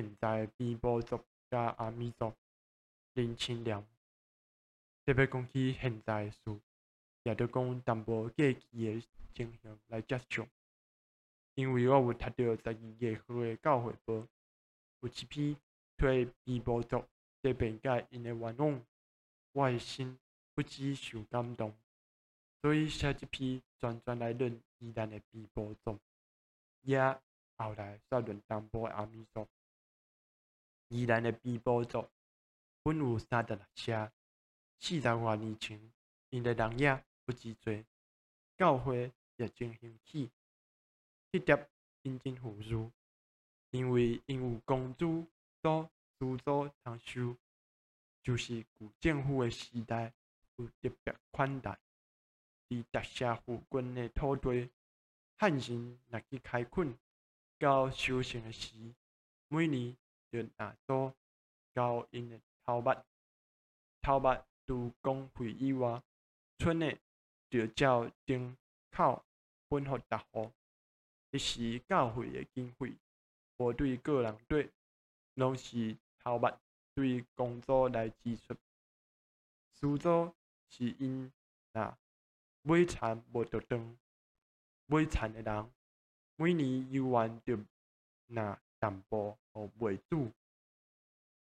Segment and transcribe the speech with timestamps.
[0.00, 1.18] 现在边部族
[1.50, 2.32] 甲阿美族
[3.14, 3.84] 认清了。
[5.04, 6.60] 特别讲起现在的事，
[7.24, 9.02] 也着讲淡薄过去诶
[9.34, 10.46] 情形来接触。
[11.56, 14.14] 因为我有读到十二月号诶教会报，
[15.00, 15.56] 有一批
[15.96, 17.04] 替边部族
[17.42, 18.86] 这边甲因诶愿望，
[19.50, 20.16] 我诶心
[20.54, 21.74] 不止受感动，
[22.62, 25.98] 所以写一篇专专来论宜兰诶边部族，
[26.82, 27.00] 也
[27.56, 29.44] 后来再论淡薄阿美族。
[30.88, 32.08] 宜兰诶边部族
[32.82, 34.10] 阮有三十六社。
[34.80, 35.92] 四十多年前，
[36.30, 37.84] 因的人也不止多，
[38.56, 40.30] 教会也真兴起，
[41.32, 41.68] 迄点
[42.00, 42.88] 真真富裕，
[43.70, 45.26] 因为因有公主
[45.60, 47.36] 所资助通收，
[48.22, 50.12] 就是古政府的时代
[50.54, 51.76] 有特别款待，
[52.68, 54.70] 伫特赦附近的土地，
[55.38, 56.96] 汉人若去开垦，
[57.58, 58.94] 到收成的时，
[59.48, 59.96] 每年
[60.30, 61.14] 就拿做
[61.74, 62.94] 交因的头目，
[64.02, 64.36] 头目。
[64.66, 66.02] 除公费以外，
[66.58, 67.00] 村内
[67.48, 68.54] 就照丁
[68.90, 69.24] 口
[69.66, 70.52] 分互逐户。
[71.30, 72.94] 一时教会的经费，
[73.56, 74.70] 无对个人对，
[75.32, 76.52] 拢是头目
[76.94, 78.54] 对工作来支出。
[79.72, 80.34] 苏州
[80.68, 81.32] 是因
[81.72, 81.96] 那
[82.60, 83.96] 买田无着当，
[84.84, 85.72] 买田的人
[86.36, 87.58] 每年犹原着
[88.26, 90.30] 拿淡薄互卖主。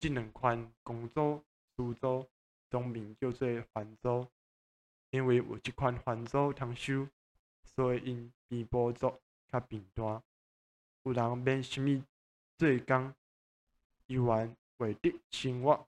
[0.01, 1.45] 即两款工作，
[1.77, 2.29] 苏州。
[2.71, 4.27] 农民叫做番州，
[5.11, 7.07] 因为有即款番州通收，
[7.63, 10.23] 所以因边部族较平淡。
[11.03, 12.03] 有人免啥物
[12.57, 13.15] 做工，
[14.07, 15.87] 依然为得生活。